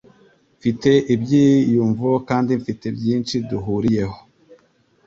Mfite 0.57 0.91
ibyiyumvo 1.13 2.09
kandi 2.29 2.51
mfite 2.61 2.85
byinshi 2.97 3.35
duhuriyeho. 3.49 4.17